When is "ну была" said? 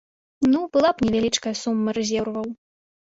0.53-0.89